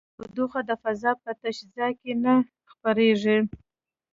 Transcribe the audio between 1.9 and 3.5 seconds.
کې نه خپرېږي.